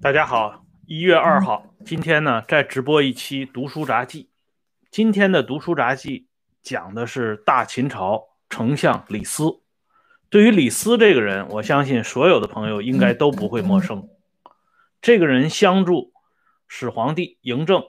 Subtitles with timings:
[0.00, 4.24] 大家好，一月二号，今天呢在直播一期《读书杂记》。
[4.90, 6.20] 今天的《读书杂记》
[6.62, 9.60] 讲的是大秦朝丞相李斯。
[10.28, 14.08] 对于李斯这个人，我相信所有的朋友应该都不会陌生。
[15.00, 16.12] 这个人相助
[16.66, 17.84] 始皇帝嬴政，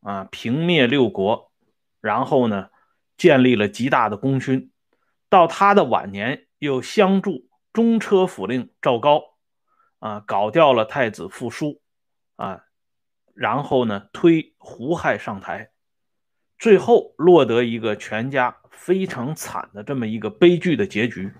[0.00, 1.52] 啊，平灭六国，
[2.00, 2.70] 然后呢，
[3.16, 4.70] 建立了极大的功勋。
[5.28, 9.22] 到他的晚年，又相助中车府令赵高。
[10.00, 11.80] 啊，搞掉了太子傅书，
[12.36, 12.62] 啊，
[13.34, 15.70] 然后呢，推胡亥上台，
[16.56, 21.32] 最后落得一个全家非常惨的这么一个悲剧的结局。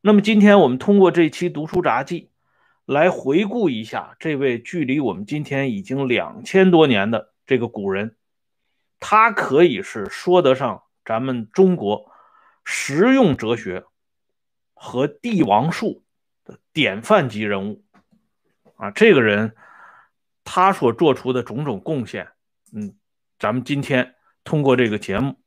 [0.00, 2.30] 那么今天我们通过这期读书杂记，
[2.84, 8.14] 来回顾一下这位距离我们今天已经两千多年的这个古人，
[9.00, 12.12] 他可以是说得上咱们中国
[12.64, 13.84] 实用哲学
[14.74, 16.04] 和帝王术
[16.44, 16.58] 的。
[16.72, 17.84] 典范级人物
[18.76, 19.56] 啊，这个人
[20.44, 22.30] 他所做出的种种贡献，
[22.72, 22.96] 嗯，
[23.40, 25.40] 咱们今天通过这个节目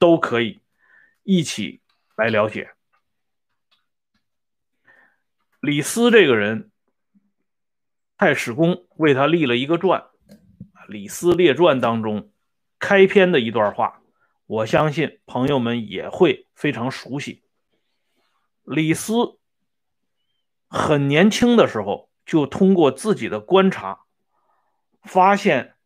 [0.00, 0.60] 都可以
[1.22, 1.80] 一起
[2.16, 2.72] 来了解。
[5.60, 6.72] 李斯这个人，
[8.16, 10.08] 太史公为他立了一个传，
[10.88, 12.32] 《李斯列传》当中
[12.80, 14.02] 开篇的一段话，
[14.48, 17.44] 我相信朋友们也会非常熟悉。
[18.64, 19.38] 李斯。
[20.70, 24.04] 很年轻的时候，就通过自己的观察，
[25.00, 25.76] 发现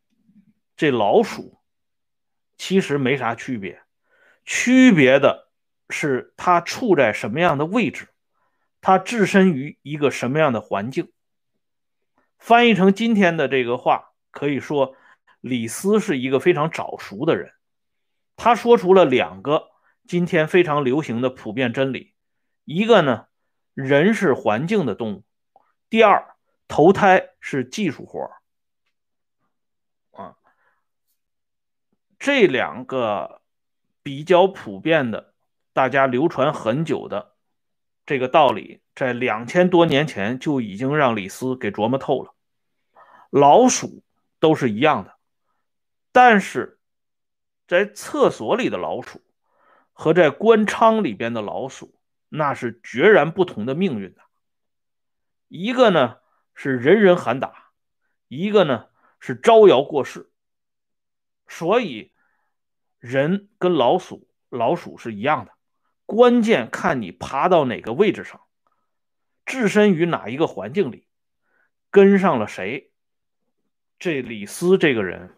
[0.75, 1.61] 这老鼠
[2.57, 3.81] 其实没啥区别，
[4.43, 5.49] 区别的
[5.89, 8.09] 是它处在什么样的位置，
[8.81, 11.13] 它置身于一个什么样的环境。
[12.37, 14.97] 翻译成今天的这个话，可以说
[15.39, 17.53] 李斯是一个非常早熟的人。
[18.35, 19.69] 他说出了两个
[20.07, 22.13] 今天非常流行的普遍真理，
[22.65, 23.27] 一个呢。
[23.75, 25.23] 人是环境的动物。
[25.89, 26.35] 第二，
[26.67, 28.29] 投胎是技术活
[30.11, 30.35] 啊。
[32.19, 33.41] 这两个
[34.03, 35.33] 比较普遍的、
[35.73, 37.33] 大家流传很久的
[38.05, 42.35] 这个道理，在两千多年前就已经让李斯给琢磨透了。
[43.31, 44.03] 老鼠
[44.39, 45.15] 都是一样的，
[46.11, 46.77] 但是
[47.67, 49.21] 在厕所里的老鼠
[49.91, 51.99] 和在官仓里边的老鼠。
[52.35, 54.21] 那是决然不同的命运的，
[55.49, 56.17] 一个呢
[56.55, 57.69] 是人人喊打，
[58.27, 58.87] 一个呢
[59.19, 60.31] 是招摇过市。
[61.47, 62.11] 所以，
[62.97, 65.51] 人跟老鼠，老鼠是一样的，
[66.07, 68.41] 关键看你爬到哪个位置上，
[69.45, 71.05] 置身于哪一个环境里，
[71.91, 72.91] 跟上了谁。
[73.99, 75.35] 这李斯这个人，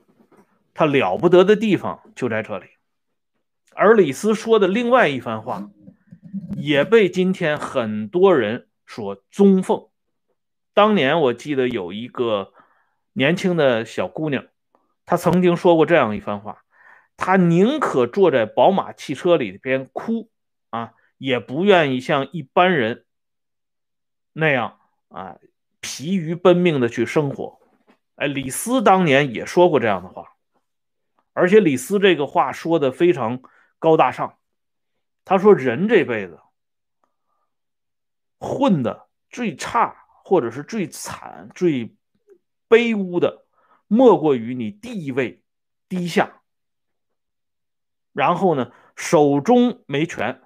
[0.76, 2.68] 他了不得的地方就在这里。
[3.74, 5.72] 而李斯说的另外一番话。
[6.58, 9.88] 也被今天很多人所尊奉。
[10.74, 12.54] 当年我记得有一个
[13.14, 14.46] 年轻的小姑娘，
[15.06, 16.64] 她曾经说过这样一番话：
[17.16, 20.30] 她宁可坐在宝马汽车里边哭
[20.72, 23.06] 啊，也不愿意像一般人
[24.34, 25.38] 那样啊
[25.80, 27.60] 疲于奔命的去生活。
[28.16, 30.35] 哎，李斯当年也说过这样的话，
[31.36, 33.42] 而且李斯这个话说的非常
[33.78, 34.40] 高大上。
[35.26, 36.40] 他说：“人这辈子
[38.40, 41.96] 混的最差，或者是最惨、最
[42.70, 43.46] 卑污的，
[43.88, 45.44] 莫过于你地位
[45.90, 46.42] 低下，
[48.14, 50.42] 然后呢，手中没权，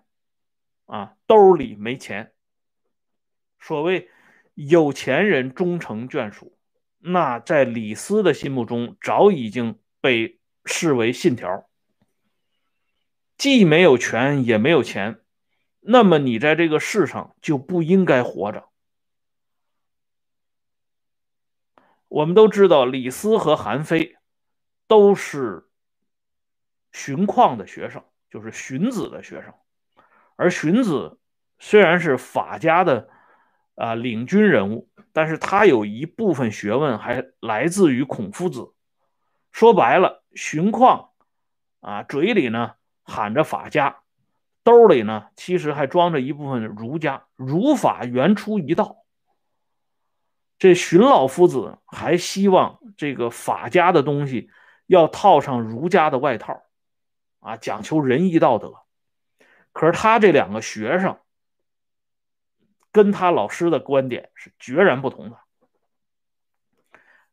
[0.86, 2.34] 啊，兜里没钱。
[3.60, 4.10] 所谓
[4.54, 6.58] 有钱人终成眷属，
[7.00, 11.70] 那在李斯的心目中早已经被视为信条。”
[13.38, 15.22] 既没有权也没有钱，
[15.80, 18.68] 那么你在这个世上就不应该活着。
[22.10, 24.18] 我们都知道，李斯和韩非
[24.88, 25.70] 都是
[26.92, 29.54] 荀况的学生，就是荀子的学生。
[30.36, 31.20] 而荀子
[31.60, 33.10] 虽然是法家的
[33.76, 38.74] 啊领军人物，但是他有一部分学问还来自于孔夫子。
[39.52, 41.10] 说白了，荀况
[41.80, 42.74] 啊嘴里呢。
[43.12, 44.04] 喊着法家，
[44.64, 47.26] 兜里呢，其实还装着一部分儒家。
[47.34, 48.98] 儒法原出一道，
[50.60, 54.52] 这荀老夫子还希望这个法家的东西
[54.86, 56.62] 要套上儒家的外套，
[57.40, 58.76] 啊，讲求仁义道德。
[59.74, 61.18] 可是他这两个学生
[62.92, 65.40] 跟他老师的观点是决然不同的。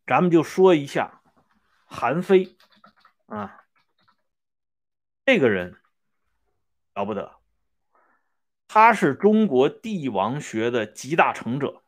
[0.07, 1.21] 咱们就说一下
[1.85, 2.56] 韩非，
[3.27, 3.61] 啊。
[5.25, 5.77] 这个人
[6.95, 7.37] 了不得，
[8.69, 11.83] 他是中国帝王学的集大成者。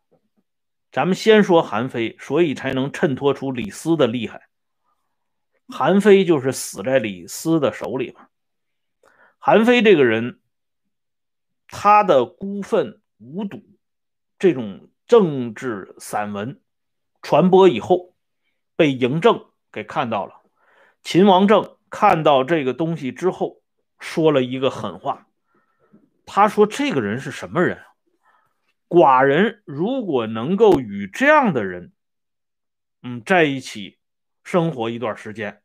[0.90, 4.48] 咱们先说韩非，所以才能衬托出李斯的厉害。
[5.68, 8.28] 韩非就是死在李斯的手里嘛。
[9.38, 10.40] 韩非这个人，
[11.68, 13.62] 他的孤愤无睹
[14.38, 16.60] 这种政治散文
[17.22, 18.14] 传播以后，
[18.74, 20.37] 被嬴政给看到了。
[21.02, 23.62] 秦王政看到这个东西之后，
[23.98, 25.26] 说了一个狠话。
[26.26, 27.82] 他说：“这个人是什么人？
[28.86, 31.92] 寡人如果能够与这样的人，
[33.02, 33.98] 嗯，在一起
[34.44, 35.62] 生活一段时间，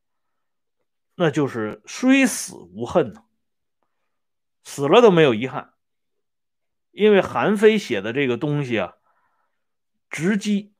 [1.15, 3.23] 那就是虽死无恨呢，
[4.63, 5.73] 死了都没有遗憾。
[6.91, 8.93] 因为韩非写的这个东西啊，
[10.09, 10.73] 直击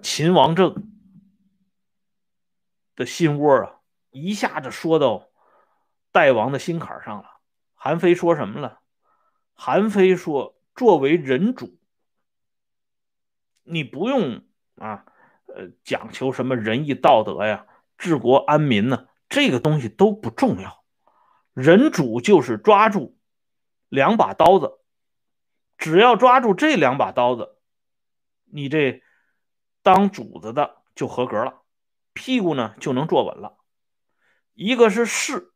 [0.00, 0.92] 秦王政。”
[2.96, 5.28] 的心窝啊，一下子说到
[6.10, 7.38] 代王的心坎上了。
[7.74, 8.80] 韩非说什么了？
[9.52, 11.78] 韩非说：“作为人主，
[13.62, 14.42] 你不用
[14.76, 15.06] 啊，
[15.46, 17.66] 呃，讲求什么仁义道德呀、
[17.96, 20.84] 治国安民呢，这个东西都不重要。
[21.54, 23.18] 人主就是抓住
[23.88, 24.78] 两把刀子，
[25.78, 27.56] 只要抓住这两把刀子，
[28.44, 29.02] 你这
[29.82, 31.62] 当主子的就合格了。”
[32.16, 33.58] 屁股呢就能坐稳了，
[34.54, 35.52] 一个是势，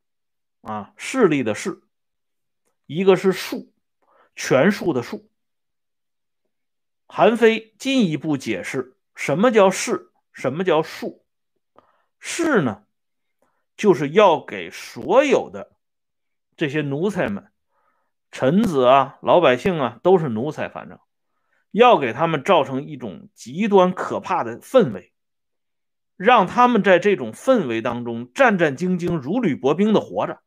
[0.60, 1.82] 啊势力的势，
[2.84, 3.72] 一个是术，
[4.36, 5.30] 权术的术。
[7.08, 11.24] 韩非进一步解释什么叫势，什么叫术。
[12.18, 12.84] 势呢，
[13.76, 15.72] 就是要给所有的
[16.56, 17.50] 这些奴才们、
[18.30, 21.00] 臣子啊、老百姓啊，都是奴才，反正
[21.70, 25.09] 要给他们造成一种极端可怕的氛围。
[26.20, 30.43] 让他们在这种氛围当中战战兢兢、如履薄冰的活着，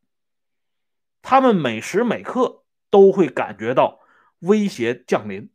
[1.24, 4.00] 他们每时每刻都会感觉到
[4.38, 5.50] 威胁降临，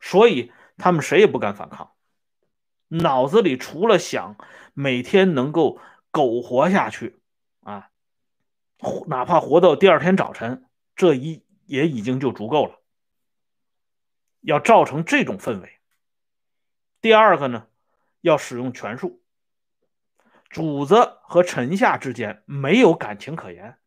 [0.00, 1.92] 所以他们谁也不敢反抗，
[2.88, 4.38] 脑子里除了想
[4.72, 5.78] 每天能够
[6.10, 7.20] 苟活下去
[7.60, 7.90] 啊，
[9.08, 10.64] 哪怕活到第二天早晨，
[10.96, 12.80] 这一也已经就足够了。
[14.40, 15.78] 要造成这种氛围。
[17.02, 17.66] 第二个呢？
[18.20, 19.22] 要使用权术，
[20.48, 23.78] 主子和臣下之间没有感情可言。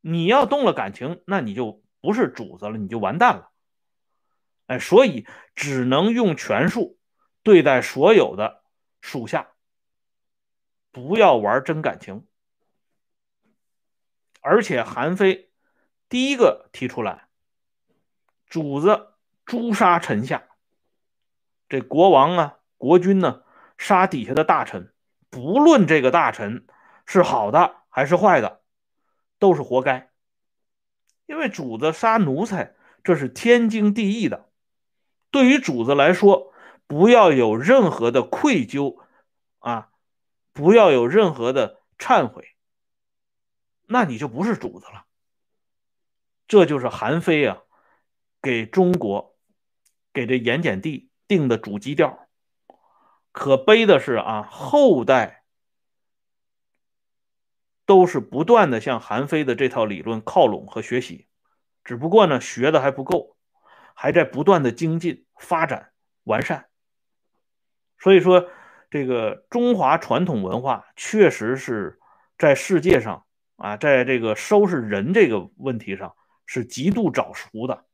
[0.00, 3.50] 你要动了感情，那你就不是主子了，你就完蛋了。
[4.66, 6.98] 哎，所以只能用权术
[7.42, 8.62] 对待所有的
[9.00, 9.52] 属下，
[10.92, 12.26] 不要玩真感情。
[14.40, 15.50] 而且韩非
[16.08, 17.28] 第一个提出来，
[18.46, 19.14] 主子
[19.44, 20.46] 诛杀臣下，
[21.68, 22.58] 这国王啊。
[22.76, 23.42] 国君呢，
[23.78, 24.92] 杀底下的大臣，
[25.30, 26.66] 不论这个大臣
[27.06, 28.62] 是好的还是坏的，
[29.38, 30.10] 都是活该。
[31.26, 34.48] 因为主子杀奴才，这是天经地义的。
[35.30, 36.52] 对于主子来说，
[36.86, 38.98] 不要有任何的愧疚
[39.58, 39.90] 啊，
[40.52, 42.54] 不要有任何的忏悔，
[43.86, 45.04] 那你就不是主子了。
[46.46, 47.58] 这就是韩非啊，
[48.40, 49.34] 给中国，
[50.12, 52.25] 给这盐碱地定的主基调。
[53.36, 55.44] 可悲的是啊，后代
[57.84, 61.28] 都是不断的向韩非的这套理论靠拢和学习，
[61.84, 63.36] 只不过呢，学的还不够，
[63.94, 65.90] 还在不断的精进、发展、
[66.24, 66.68] 完善。
[67.98, 68.48] 所以说，
[68.88, 72.00] 这个中华传统文化确实是
[72.38, 77.84] 在世界上啊，在这个收拾人这个问题上是极度早熟的，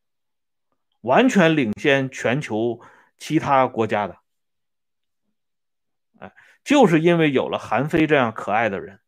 [1.01, 2.81] 完全领先全球
[3.19, 4.22] 其他国家的。
[6.23, 6.33] 哎
[6.65, 9.01] 就是因为有了韩非这样可爱的人，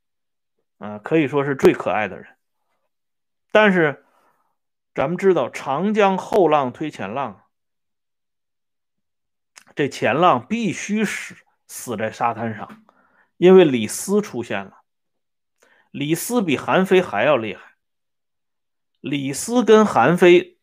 [0.79, 2.27] 啊，可以说是最可爱的人。
[3.53, 4.05] 但是，
[4.93, 7.45] 咱们知道长江后浪推前浪，
[9.77, 11.37] 这前浪必须死
[11.69, 12.85] 死在沙滩上，
[13.37, 14.79] 因为李斯出现了。
[15.93, 17.75] 李斯比韩非还要厉害。
[19.01, 20.59] 李斯跟韩非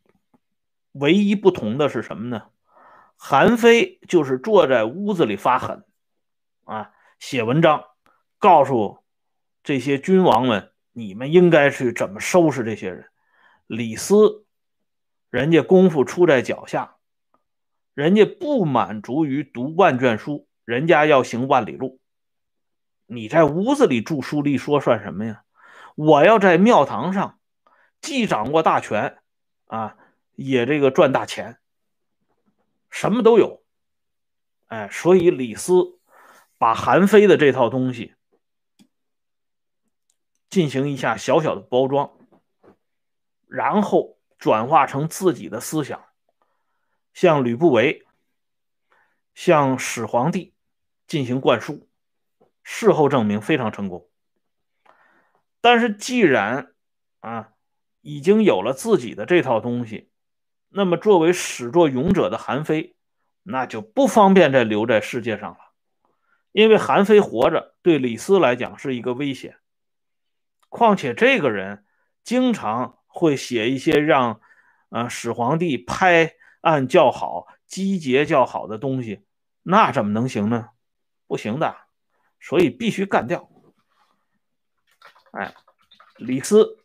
[0.91, 2.49] 唯一不同的是什么呢？
[3.15, 5.85] 韩非就是坐在屋子里发狠。
[6.63, 7.83] 啊，写文章，
[8.37, 8.99] 告诉
[9.63, 13.09] 这些君王们，你们应该去怎么收拾这些人。
[13.67, 14.45] 李斯，
[15.29, 16.95] 人家功夫出在脚下，
[17.93, 21.99] 人家不满足于读万卷书，人家要行万里路。
[23.05, 25.43] 你在屋子里著书立说算什么呀？
[25.95, 27.39] 我要在庙堂上，
[27.99, 29.17] 既掌握大权，
[29.65, 29.97] 啊，
[30.35, 31.57] 也这个赚大钱，
[32.89, 33.63] 什么都有。
[34.67, 35.97] 哎，所以李斯。
[36.61, 38.13] 把韩非的这套东西
[40.47, 42.15] 进行一下小小的包装，
[43.47, 46.05] 然后转化成自己的思想，
[47.15, 48.05] 向吕不韦、
[49.33, 50.53] 向始皇帝
[51.07, 51.89] 进行灌输。
[52.61, 54.07] 事后证明非常成功。
[55.61, 56.75] 但是既然
[57.21, 57.53] 啊
[58.01, 60.11] 已经有了自己的这套东西，
[60.69, 62.95] 那么作为始作俑者的韩非，
[63.41, 65.70] 那就不方便再留在世界上了，
[66.51, 69.57] 因为韩非活着对李斯来讲是一个危险。
[70.69, 71.85] 况且这个人
[72.23, 74.41] 经常会写一些让
[74.89, 79.25] 啊始皇帝拍案叫好、击节叫好的东西，
[79.63, 80.69] 那怎么能行呢？
[81.27, 81.75] 不行的，
[82.39, 83.49] 所以必须干掉。
[85.31, 85.53] 哎，
[86.17, 86.77] 李斯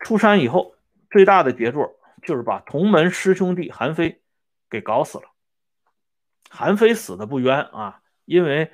[0.00, 0.76] 出山以后
[1.10, 4.22] 最大的杰作就是把同门师兄弟韩非
[4.68, 5.24] 给搞死了。
[6.50, 8.72] 韩非死的不冤啊，因为。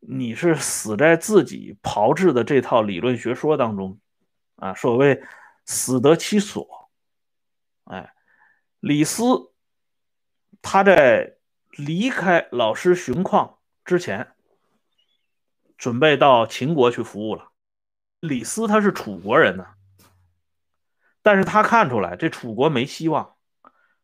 [0.00, 3.98] 你是死在自己炮制的这套理论学说当中，
[4.54, 5.24] 啊，所谓
[5.66, 6.88] 死得其所。
[7.82, 8.14] 哎，
[8.78, 9.24] 李斯
[10.62, 11.34] 他在
[11.70, 14.28] 离开老师荀况之前，
[15.76, 17.50] 准备到秦国去服务了。
[18.20, 19.66] 李斯他是楚国人呢，
[21.22, 23.34] 但是他看出来这楚国没希望，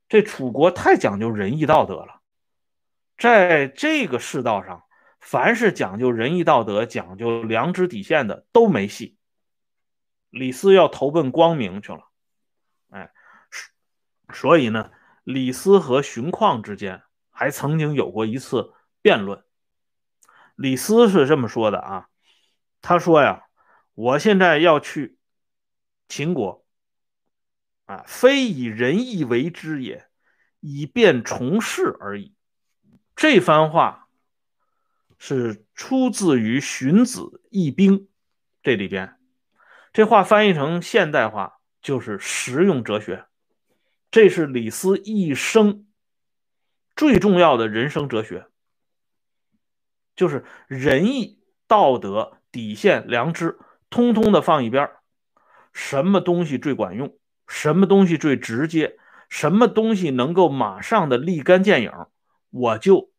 [0.09, 2.21] 这楚国太讲究仁义道德了，
[3.17, 4.83] 在这个世道上。
[5.21, 9.17] 凡是讲究仁义道德、讲究良知底线的都没戏。
[10.29, 12.11] 李斯要投奔光明去了，
[12.91, 13.11] 哎，
[14.35, 14.91] 所以呢，
[15.23, 19.43] 李斯和荀况之间还曾经有过一次辩论。
[20.57, 22.09] 李斯是这么说的啊，
[22.83, 23.45] 他说呀
[23.97, 25.17] ：“我现在要去
[26.07, 26.67] 秦国，
[27.87, 30.07] 啊，非以仁义为之也，
[30.61, 32.34] 以便从事而已。”
[33.17, 34.01] 这番话。
[35.17, 38.01] 是出自于《荀子·易兵》
[38.63, 39.17] 这里边，
[39.91, 43.25] 这话翻译成现代话就是实用哲学。
[44.11, 45.87] 这是李斯一生
[46.95, 48.49] 最重要的人生哲学，
[50.15, 54.91] 就是仁义、道德、底线、良知，通通的放一边
[55.73, 57.17] 什么东西最管用？
[57.47, 58.99] 什么东西最直接？
[59.31, 61.91] 什么东西能够马上的立竿见影？
[62.55, 63.11] 我就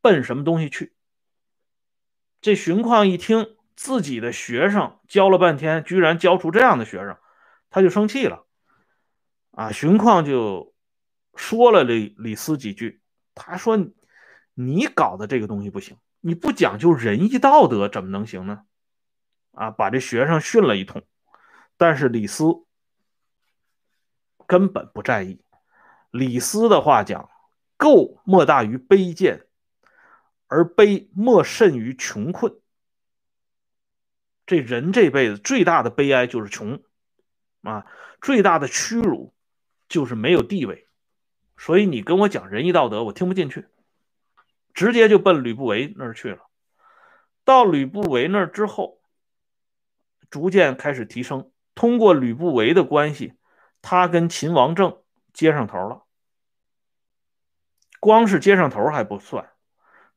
[0.00, 0.92] 奔什么东西去。
[2.40, 7.16] 这荀况一听自己的学生教了半天，居然教出这样的学生，
[7.70, 8.44] 他就生气了。
[9.52, 10.74] 啊，荀况就
[11.36, 13.00] 说了李李斯几句，
[13.36, 13.78] 他说
[14.54, 18.64] ：“你搞的这个东西不行，你不讲究仁义道德，怎么能行呢？”
[19.54, 21.04] 啊，把这学生训了一通。
[21.76, 22.46] 但是李斯
[24.46, 25.40] 根本不在意。
[26.10, 27.30] 李斯的话讲
[27.82, 29.46] ：“垢莫大于卑贱。”
[30.54, 32.54] 而卑莫甚于穷困。
[34.44, 36.82] 这人这辈子最大的悲哀就是穷，
[37.62, 37.86] 啊，
[38.20, 39.32] 最大的屈辱
[39.88, 40.86] 就是没有地位。
[41.56, 43.66] 所以你跟我讲仁义道德，我听不进去，
[44.74, 46.40] 直接就奔吕不韦那儿去了。
[47.44, 49.00] 到吕不韦那儿之后，
[50.28, 51.50] 逐渐开始提升。
[51.74, 53.32] 通过吕不韦的关系，
[53.80, 54.98] 他跟秦王政
[55.32, 56.02] 接上头了。
[58.02, 59.50] 光是接上头还不算。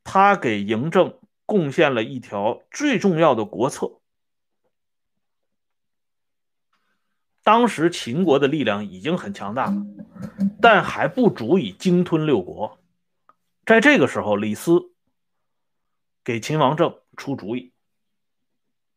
[0.03, 4.01] 他给嬴政贡献了一条最重要的国策。
[7.43, 9.85] 当时秦国的力量已经很强大了，
[10.59, 12.79] 但还不足以鲸吞六国。
[13.67, 14.91] 在这个时候，李斯
[16.23, 17.71] 给秦王政出主意，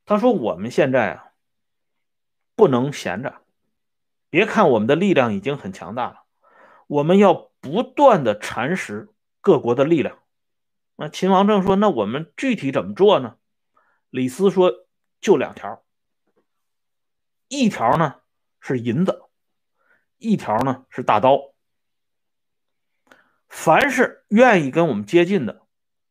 [0.06, 1.32] 他说：“我们现在啊，
[2.56, 3.42] 不能闲着。
[4.30, 6.22] 别看我们的力量已经很强大了，
[6.86, 9.08] 我们要不断的蚕食
[9.40, 10.18] 各国的力量。”
[10.96, 13.36] 那秦王政说：“那我们具体怎么做呢？”
[14.10, 14.72] 李斯说
[15.20, 15.84] ：“就两条，
[17.48, 18.16] 一条呢
[18.60, 19.22] 是银子，
[20.16, 21.54] 一条呢是大刀。
[23.48, 25.62] 凡是愿意跟我们接近的，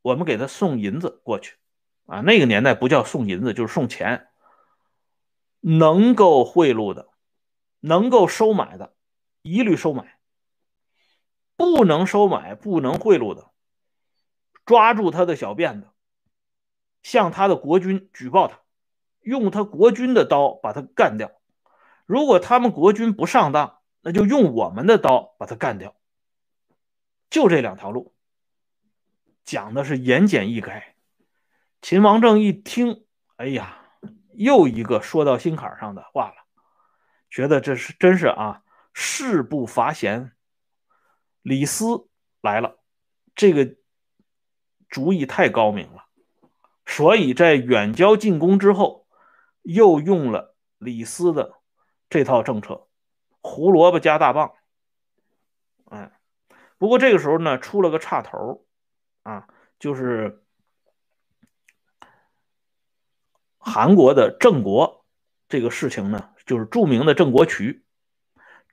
[0.01, 1.57] 我们给他送银子过去。
[2.05, 4.29] 啊，那个年代不叫送银子，就是送钱。
[5.59, 7.09] 能够贿赂的，
[7.79, 8.95] 能够收买的，
[9.41, 10.16] 一律收买；
[11.57, 13.51] 不能收买、不能贿赂的。”
[14.65, 15.87] 抓住他的小辫子，
[17.01, 18.59] 向他的国君举报他，
[19.21, 21.31] 用他国君的刀把他干掉。
[22.05, 25.95] 如果他们国君不上当，那就用我们的刀把他干掉。
[27.29, 28.13] 就这两条路，
[29.45, 30.83] 讲的是言简意赅。
[31.81, 33.05] 秦王政一听，
[33.37, 33.85] 哎呀，
[34.33, 36.35] 又一个说到心坎上的话了，
[37.29, 40.33] 觉得这是真是啊，事不乏贤。
[41.47, 42.07] 李斯
[42.41, 42.77] 来了，
[43.35, 43.75] 这个。
[44.89, 46.05] 主意太高明了，
[46.85, 49.05] 所以在远交近攻之后，
[49.63, 51.59] 又用了李斯的
[52.09, 52.87] 这套政策，
[53.41, 54.53] 胡萝卜加大棒。
[55.91, 56.17] 哎，
[56.77, 58.65] 不过这个时候呢，出了个岔头
[59.23, 60.41] 啊，就是
[63.57, 65.05] 韩国的郑国
[65.49, 67.83] 这个事情呢，就是著名的郑国渠，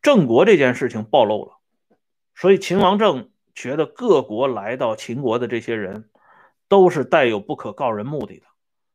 [0.00, 1.58] 郑国这件事情暴露了，
[2.34, 6.10] 所以秦王政觉得各国来到秦国的这些人
[6.68, 8.46] 都是带有不可告人目的的，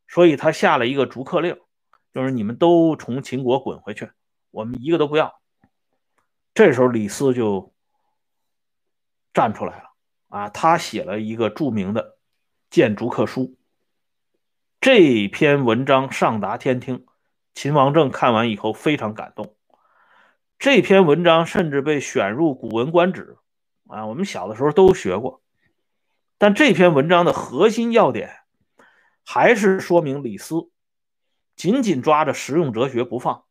[0.08, 1.58] 所以他下了一个逐客令，
[2.14, 4.10] 就是你们都从秦国滚回去，
[4.52, 5.40] 我们一个都不要。
[6.54, 7.74] 这时候李斯就。
[9.32, 9.92] 站出来了
[10.30, 10.50] 啊！
[10.50, 12.04] 他写了一个著名的
[12.72, 13.42] 《谏逐客书》，
[14.82, 17.06] 这篇文章上达天听，
[17.54, 19.56] 秦王政看完以后非常感动。
[20.60, 23.38] 这篇文章甚至被选入《古文观止》
[23.94, 25.42] 啊，我们小的时候都学过。
[26.38, 28.42] 但这篇文章的核心要点，
[29.24, 30.70] 还是说明李斯
[31.56, 33.46] 紧紧抓着实用哲学不放，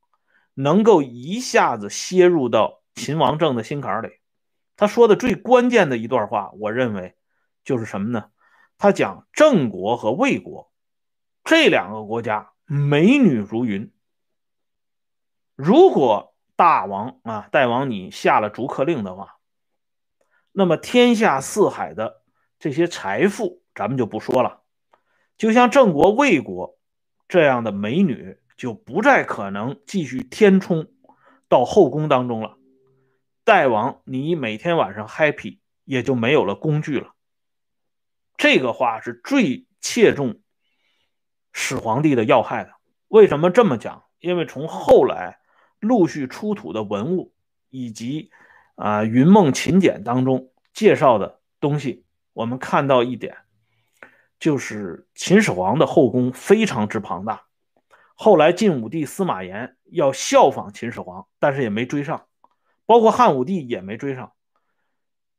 [0.52, 4.10] 能够一下子切入到秦王政的心坎里。
[4.76, 7.16] 他说的最关键的一段话，我认为
[7.64, 8.26] 就是什么呢？
[8.76, 10.70] 他讲郑国和魏国
[11.42, 13.90] 这两个国家美女如云。
[15.56, 16.27] 如果
[16.58, 19.36] 大王啊，大王你下了逐客令的话，
[20.50, 22.24] 那么天下四海的
[22.58, 24.62] 这些财富咱们就不说了，
[25.36, 26.76] 就像郑国、魏国
[27.28, 30.88] 这样的美女就不再可能继续填充
[31.48, 32.58] 到后宫当中了。
[33.44, 37.14] 大王，你每天晚上 happy 也就没有了工具了。
[38.36, 40.40] 这个话是最切中
[41.52, 42.72] 始皇帝的要害的。
[43.06, 44.06] 为什么这么讲？
[44.18, 45.38] 因为从后来
[45.80, 47.32] 陆续出土的文物
[47.70, 48.30] 以及
[48.74, 53.36] 啊《云梦秦简》当中介绍的东西，我们看到一点，
[54.38, 57.44] 就是秦始皇的后宫非常之庞大。
[58.14, 62.26] 后来晋武帝司马炎要效仿秦始皇，但是也没追上。
[62.86, 64.32] 包括汉武帝也没追上，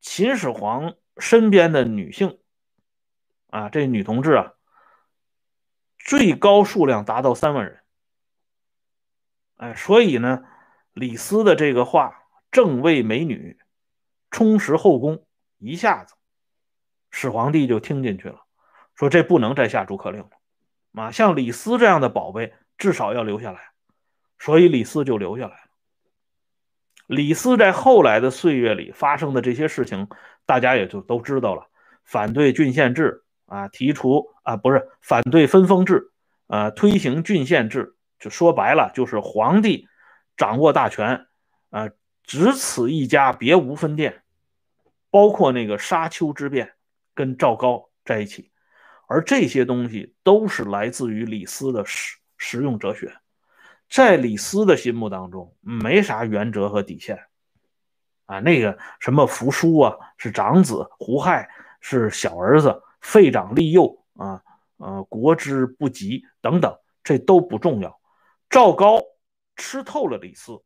[0.02, 2.38] 秦始皇身边的女性
[3.50, 4.54] 啊，这女同志啊，
[5.98, 7.80] 最高数量达到三万人。
[9.60, 10.46] 哎，所以呢，
[10.94, 13.58] 李斯的这个话“正位美女，
[14.32, 15.26] 充实后宫”，
[15.60, 16.16] 一下子
[17.12, 18.40] 始皇帝就听进去了，
[18.96, 20.30] 说这不能再下逐客令了。
[20.94, 23.60] 啊，像李斯这样的宝贝，至少要留下来，
[24.40, 25.70] 所以李斯就留下来了。
[27.06, 30.08] 李斯在后来的岁月里发生的这些事情，
[30.46, 31.68] 大家也就都知道了。
[32.06, 36.12] 反对郡县制啊，提出啊，不是反对分封制
[36.48, 39.88] 啊，推行郡县制，就说白了就是皇帝
[40.36, 41.28] 掌握大权
[41.70, 41.90] 啊，
[42.24, 44.24] 只此一家，别无分店。
[45.12, 46.74] 包括那个沙丘之变，
[47.16, 48.52] 跟赵高在一起，
[49.08, 53.12] 而这些东西都是来自于李斯的实实用哲学。
[53.90, 57.26] 在李斯的心目当中，没啥原则和底线，
[58.28, 61.50] 啊，那个什么扶苏啊，是长子；胡亥
[61.82, 62.70] 是小儿子；
[63.02, 64.44] 废长立幼啊，
[64.78, 67.99] 呃，国之不及等等，这都不重要。
[68.50, 69.02] 赵高
[69.56, 70.62] 吃透了李斯，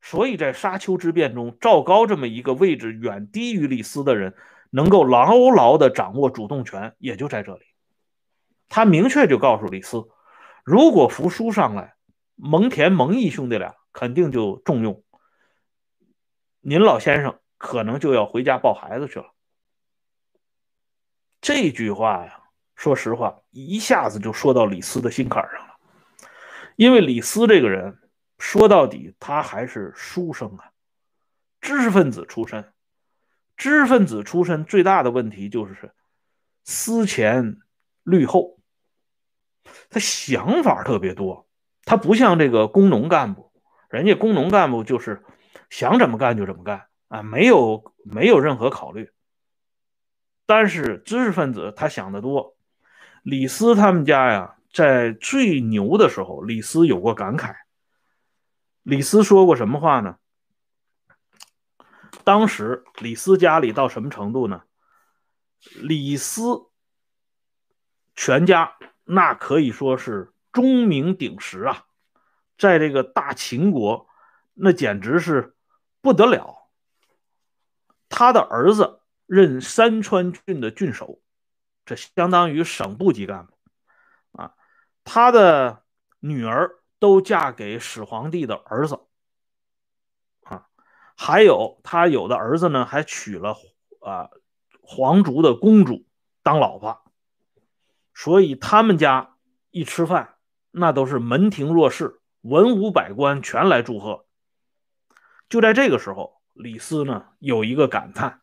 [0.00, 4.34] 所以在沙丘之变中，赵高这么一个位置远低于李斯的人，
[4.70, 7.64] 能够牢牢的掌握主动权，也就在这里。
[8.68, 10.08] 他明确就告诉李斯，
[10.64, 11.94] 如果扶苏上来。
[12.34, 15.04] 蒙恬、蒙毅兄弟俩肯定就重用
[16.60, 19.26] 您老先生，可能就要回家抱孩子去了。
[21.40, 22.42] 这句话呀，
[22.74, 25.71] 说实话，一下子就说到李斯的心坎上了。
[26.76, 27.98] 因为李斯这个人，
[28.38, 30.70] 说到底，他还是书生啊，
[31.60, 32.72] 知识分子出身。
[33.56, 35.92] 知识分子出身最大的问题就是
[36.64, 37.58] 思前
[38.02, 38.58] 虑后，
[39.90, 41.46] 他想法特别多。
[41.84, 43.52] 他不像这个工农干部，
[43.90, 45.22] 人家工农干部就是
[45.68, 49.10] 想怎么干就怎么干啊，没有没有任何考虑。
[50.46, 52.56] 但是知识分子他想得多。
[53.22, 57.54] 李斯他们家呀，在最牛的时候，李斯有过感慨。
[58.82, 60.16] 李斯说过什么话呢？
[62.24, 64.62] 当时李斯家里到什么程度呢？
[65.76, 66.66] 李斯
[68.14, 70.32] 全家那可以说是。
[70.52, 71.86] 钟鸣鼎食啊，
[72.58, 74.06] 在这个大秦国，
[74.52, 75.56] 那简直是
[76.02, 76.68] 不得了。
[78.10, 81.22] 他的儿子任山川郡的郡守，
[81.86, 83.51] 这相当于省部级干部。
[85.04, 85.84] 他的
[86.20, 89.00] 女儿都嫁给始皇帝的儿子
[90.42, 90.66] 啊，
[91.16, 93.56] 还有他有的儿子呢，还娶了
[94.00, 94.30] 啊
[94.80, 96.06] 皇族的公主
[96.42, 97.02] 当老婆，
[98.14, 99.36] 所以他们家
[99.70, 100.36] 一吃饭。
[100.74, 104.24] 那都是门庭若市，文武百官全来祝贺。
[105.50, 108.40] 就在这个时候，李斯呢有一个感叹，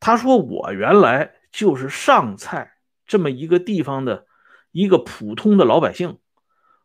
[0.00, 4.26] 他说：“我原来就是上蔡这么一个地方的
[4.76, 6.18] 一个普通的老百姓，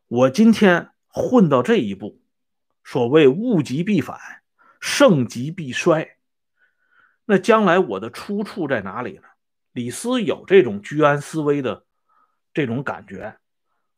[0.07, 2.21] 我今天混到这一步，
[2.85, 4.17] 所谓物极必反，
[4.79, 6.15] 盛极必衰。
[7.25, 9.23] 那将来我的出处在哪里呢？”
[9.73, 11.85] 李斯有这种居安思危的
[12.53, 13.37] 这种感觉，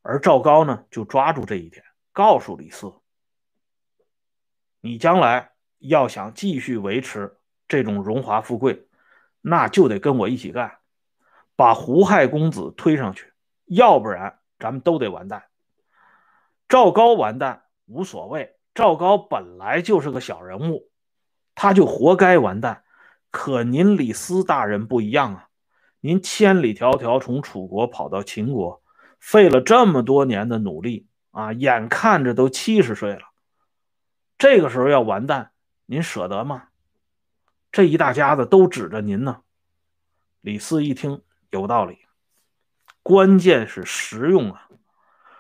[0.02, 2.92] 而赵高呢，就抓住这一点，告诉李斯
[4.82, 8.88] ：“你将来要想继续维持这种荣华富贵，
[9.42, 10.80] 那就得跟我一起干，
[11.56, 13.33] 把胡亥公子推上去，
[13.74, 15.44] 要不然咱们都得完蛋。
[16.68, 20.90] 赵高完蛋无所谓，赵高本来就是个小人物，
[21.56, 22.84] 他就活该完蛋。
[23.30, 25.50] 可您李斯大人不一样啊！”
[26.06, 28.84] 您千里迢迢从楚国跑到秦国，
[29.20, 33.22] 费了这么多年的努力啊，眼看着都七十岁了，
[34.38, 35.52] 这个时候要完蛋，
[35.86, 36.68] 您舍得吗？
[37.72, 39.44] 这一大家子都指着您呢。
[40.42, 42.03] 李斯一听有道理，
[43.04, 44.68] 关键是实用啊，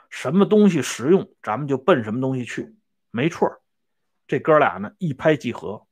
[0.09, 2.75] 什么东西实用，咱们就奔什么东西去，
[3.09, 3.63] 没错。
[4.27, 5.87] 这哥俩呢一拍即合，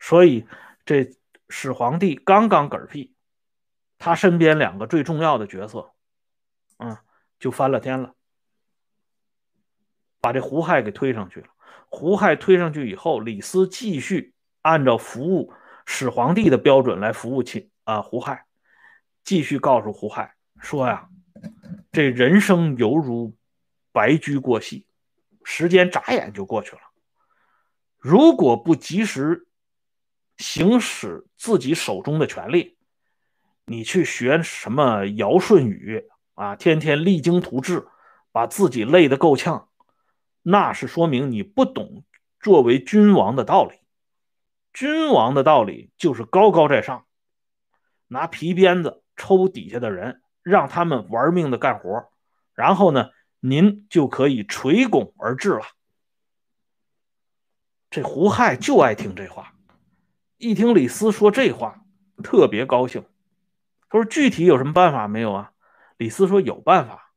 [0.00, 0.46] 所以
[0.84, 1.12] 这。
[1.52, 3.12] 始皇帝刚刚嗝屁，
[3.98, 5.90] 他身边两个最重要的角色，
[6.78, 6.96] 嗯，
[7.40, 8.14] 就翻了天了，
[10.20, 11.48] 把这胡亥给推上去了。
[11.88, 14.32] 胡亥推上去以后，李斯继续
[14.62, 15.52] 按照服务
[15.86, 18.46] 始皇帝的标准来服务秦啊胡亥，
[19.30, 21.08] 继续告诉胡亥说呀，
[21.92, 23.36] 这人生犹如
[23.92, 24.86] 白驹过隙，
[25.44, 26.82] 时间眨眼就过去了，
[27.96, 29.46] 如果不及时。
[30.36, 32.76] 行使自己手中的权利，
[33.66, 36.56] 你去学什么尧舜禹啊？
[36.56, 37.86] 天天励精图治，
[38.32, 39.68] 把自己累得够呛，
[40.42, 42.04] 那是说明你不懂
[42.40, 43.76] 作为君王的道理。
[44.72, 47.04] 君王的道理就是高高在上，
[48.08, 52.10] 拿皮鞭子抽底下的人，让他们玩命的干活，
[52.54, 55.60] 然后呢，您就可以垂拱而治了。
[57.90, 59.54] 这胡亥就爱听这话。
[60.38, 61.84] 一听李斯说这话，
[62.22, 63.04] 特别高兴。
[63.90, 65.52] 他说：“具体有什么办法没有啊？”
[65.98, 67.12] 李斯说：“有办法，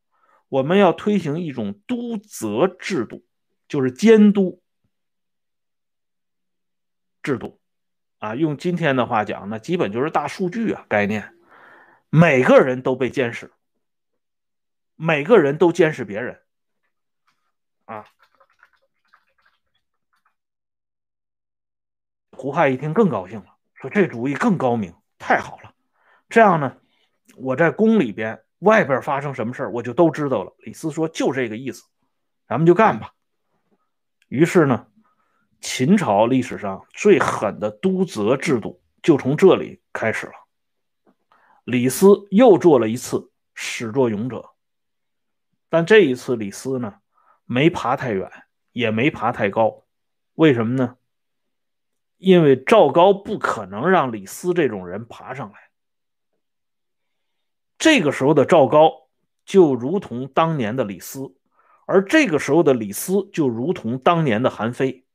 [0.50, 3.24] 我们要推行一种督责制度，
[3.70, 4.62] 就是监督
[7.22, 7.62] 制度
[8.18, 8.36] 啊。
[8.36, 11.33] 用今天的话讲，那基本就是大数据啊概念，
[12.16, 13.52] 每个人都被监视，
[14.96, 16.40] 每个人都监视别人
[17.86, 18.06] 啊。”
[22.38, 25.74] 胡亥一听更高兴了，说：“这主意更高明，太好了！
[26.30, 26.78] 这样呢，
[27.36, 31.84] 我在宫里边、外边发生什么事我就都知道了。”李斯说：“就这个意思，
[32.48, 33.12] 咱们就干吧。”
[34.30, 34.86] 于是呢，
[35.62, 40.43] 秦朝历史上最狠的督责制度就从这里开始了。
[41.64, 44.50] 李斯又做了一次始作俑者，
[45.70, 46.96] 但这一次李斯呢，
[47.46, 48.30] 没爬太远，
[48.74, 49.86] 也没爬太高，
[50.34, 50.98] 为什么呢？
[52.18, 55.70] 因为赵高不可能让李斯这种人爬上来。
[57.78, 59.10] 这个时候的赵高
[59.46, 61.36] 就如同当年的李斯，
[61.86, 65.06] 而这个时候的李斯就如同当年的韩非。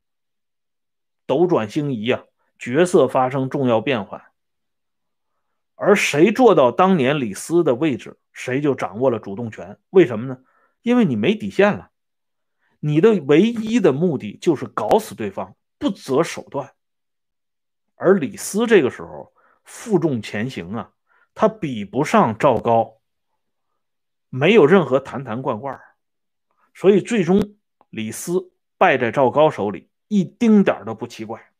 [1.25, 2.23] 斗转星移啊，
[2.57, 4.28] 角色发生重要变换。
[5.81, 9.79] 而谁做到当年李斯的位置，谁就掌握了主动权。
[9.91, 10.39] 为什么呢？
[10.81, 11.89] 因为你没底线了，
[12.81, 16.73] 你的唯一的目的就是搞死对方，不择手段。
[17.95, 20.91] 而李斯这个时候负重前行啊，
[21.33, 22.97] 他比不上赵高，
[24.27, 25.79] 没有任何坛坛罐罐，
[26.73, 27.55] 所以最终
[27.89, 31.53] 李斯败在赵高手里，一丁点都不奇怪。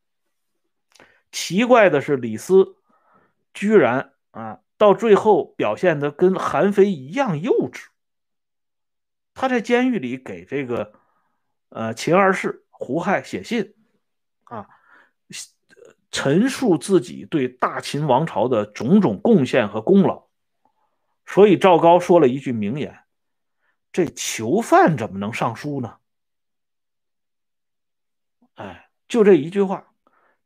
[1.32, 2.76] 奇怪的是，李斯
[3.54, 7.88] 居然啊，到最后表现的跟韩非一样幼稚。
[9.34, 10.94] 他在监狱里给这个
[11.70, 13.76] 呃秦二世胡亥写信
[14.44, 14.68] 啊。
[16.12, 20.28] 陈述自己对大秦王朝的种种贡献和功劳，
[21.28, 23.04] 所以赵高说了一句名言
[23.94, 25.98] ：“这囚犯怎么能上书呢？”
[28.56, 29.94] 哎，就这一句话，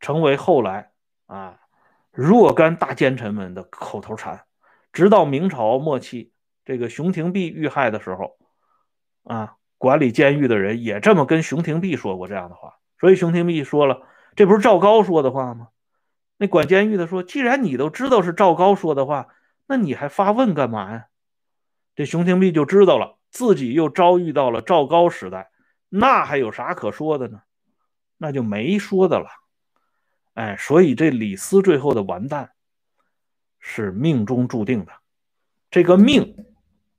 [0.01, 0.91] 成为后来
[1.27, 1.61] 啊
[2.13, 4.45] 若干大奸臣们的口头禅。
[4.91, 6.31] 直到明朝末期，
[6.63, 8.37] 这个熊廷弼遇害的时候，
[9.23, 12.75] 啊，管理监狱的人也这么跟熊廷弼说过这样的话。
[12.99, 14.07] 所以熊廷弼说了。
[14.35, 15.67] 这不是赵高说的话吗？
[16.37, 19.27] 那管监狱的说：“既然你都知道是赵高说的话，
[19.67, 21.05] 那你还发问干嘛呀？”
[21.95, 25.51] 这熊廷弼就知道了，自己又遭遇到了赵高时代，
[25.89, 27.41] 那还有啥可说的呢？
[28.17, 29.27] 那就没说的了。
[30.33, 32.51] 哎，所以这李斯最后的完蛋
[33.59, 34.91] 是命中注定的。
[35.69, 36.45] 这个命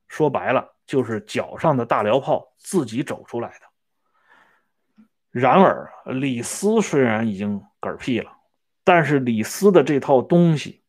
[0.08, 3.66] 说白了就是脚上的大镣炮自己走出来的。
[5.30, 8.30] 然而，李斯虽然已经嗝屁了，
[8.84, 10.84] 但是李斯的这套东西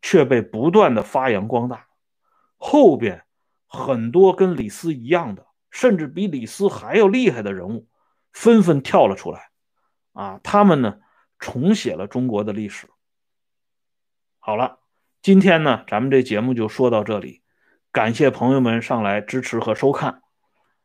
[0.00, 1.86] 却被不断的发扬光大。
[2.58, 3.24] 后边
[3.66, 7.88] 很多跟李斯一样的，甚至比李斯还要厉害的人物，
[8.32, 9.50] 纷纷跳了出来。
[10.12, 11.00] 啊，他们呢
[11.42, 12.86] 重写了中国的历史。
[14.38, 14.78] 好了，
[15.20, 17.42] 今天呢咱们这节目就说到这里，
[17.90, 20.22] 感谢朋友们上来支持和收看。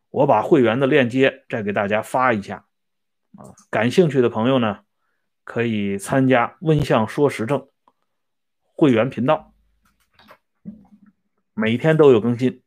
[0.10, 2.66] 我把会员的链接再给大家发一下。
[3.38, 4.80] 啊，感兴趣的朋友呢，
[5.44, 7.68] 可以参加“温相说时政”
[8.74, 9.54] 会员频道，
[11.54, 12.64] 每天都有更新。